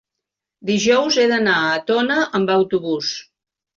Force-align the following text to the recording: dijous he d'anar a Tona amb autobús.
dijous 0.69 1.19
he 1.23 1.27
d'anar 1.33 1.57
a 1.67 1.77
Tona 1.91 2.17
amb 2.41 2.53
autobús. 2.55 3.13